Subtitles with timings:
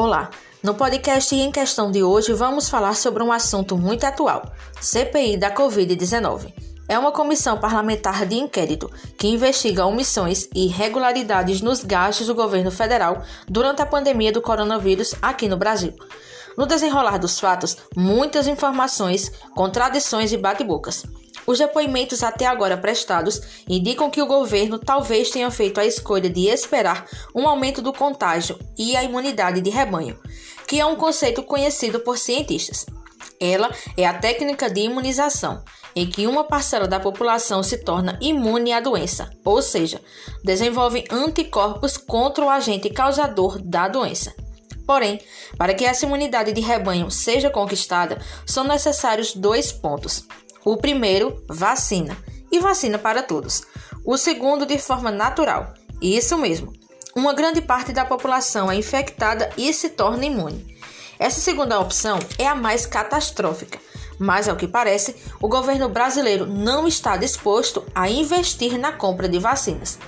[0.00, 0.30] Olá,
[0.62, 4.50] no podcast em questão de hoje vamos falar sobre um assunto muito atual:
[4.80, 6.54] CPI da Covid-19.
[6.88, 12.70] É uma comissão parlamentar de inquérito que investiga omissões e irregularidades nos gastos do governo
[12.70, 15.92] federal durante a pandemia do coronavírus aqui no Brasil.
[16.56, 21.04] No desenrolar dos fatos, muitas informações, contradições e bate-bocas.
[21.46, 26.46] Os depoimentos até agora prestados indicam que o governo talvez tenha feito a escolha de
[26.46, 30.18] esperar um aumento do contágio e a imunidade de rebanho,
[30.66, 32.86] que é um conceito conhecido por cientistas.
[33.40, 35.64] Ela é a técnica de imunização,
[35.96, 40.00] em que uma parcela da população se torna imune à doença, ou seja,
[40.44, 44.34] desenvolve anticorpos contra o agente causador da doença.
[44.86, 45.20] Porém,
[45.56, 50.26] para que essa imunidade de rebanho seja conquistada, são necessários dois pontos.
[50.64, 52.16] O primeiro, vacina,
[52.52, 53.62] e vacina para todos.
[54.04, 55.74] O segundo, de forma natural.
[56.00, 56.72] Isso mesmo.
[57.14, 60.76] Uma grande parte da população é infectada e se torna imune.
[61.18, 63.78] Essa segunda opção é a mais catastrófica,
[64.18, 69.38] mas ao que parece, o governo brasileiro não está disposto a investir na compra de
[69.38, 69.98] vacinas.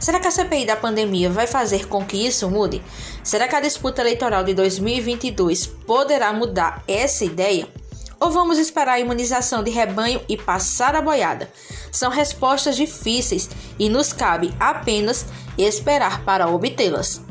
[0.00, 2.82] Será que a CPI da pandemia vai fazer com que isso mude?
[3.24, 7.68] Será que a disputa eleitoral de 2022 poderá mudar essa ideia?
[8.26, 11.48] Ou vamos esperar a imunização de rebanho e passar a boiada?
[11.92, 17.25] São respostas difíceis e nos cabe apenas esperar para obtê-las.